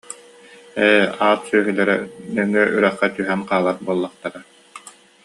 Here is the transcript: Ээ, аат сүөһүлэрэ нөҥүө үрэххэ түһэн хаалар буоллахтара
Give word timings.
Ээ, 0.87 1.03
аат 1.25 1.41
сүөһүлэрэ 1.47 1.95
нөҥүө 2.35 2.63
үрэххэ 2.75 3.07
түһэн 3.15 3.41
хаалар 3.49 3.77
буоллахтара 3.87 4.39